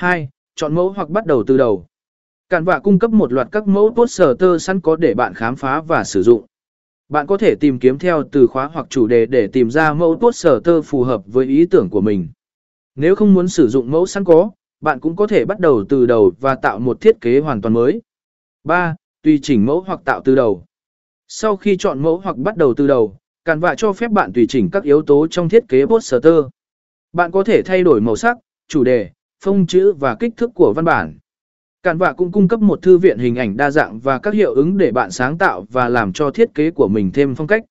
[0.00, 0.28] 2.
[0.54, 1.86] Chọn mẫu hoặc bắt đầu từ đầu.
[2.48, 4.30] Cản vạ cung cấp một loạt các mẫu poster
[4.60, 6.46] sẵn có để bạn khám phá và sử dụng.
[7.08, 10.16] Bạn có thể tìm kiếm theo từ khóa hoặc chủ đề để tìm ra mẫu
[10.16, 12.28] poster phù hợp với ý tưởng của mình.
[12.94, 14.50] Nếu không muốn sử dụng mẫu sẵn có,
[14.80, 17.72] bạn cũng có thể bắt đầu từ đầu và tạo một thiết kế hoàn toàn
[17.74, 18.02] mới.
[18.64, 18.94] 3.
[19.22, 20.64] Tùy chỉnh mẫu hoặc tạo từ đầu.
[21.28, 24.70] Sau khi chọn mẫu hoặc bắt đầu từ đầu, Canva cho phép bạn tùy chỉnh
[24.72, 26.34] các yếu tố trong thiết kế poster.
[27.12, 28.36] Bạn có thể thay đổi màu sắc,
[28.68, 29.10] chủ đề,
[29.44, 31.18] phông chữ và kích thước của văn bản.
[31.82, 34.78] Canva cũng cung cấp một thư viện hình ảnh đa dạng và các hiệu ứng
[34.78, 37.62] để bạn sáng tạo và làm cho thiết kế của mình thêm phong cách.